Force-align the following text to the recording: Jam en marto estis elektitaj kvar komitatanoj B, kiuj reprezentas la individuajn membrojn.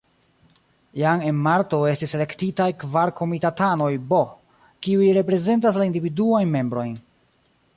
Jam 0.99 1.19
en 1.31 1.41
marto 1.47 1.79
estis 1.89 2.15
elektitaj 2.19 2.67
kvar 2.83 3.13
komitatanoj 3.19 3.91
B, 4.13 4.23
kiuj 4.87 5.11
reprezentas 5.19 5.79
la 5.83 5.87
individuajn 5.91 6.53
membrojn. 6.57 6.97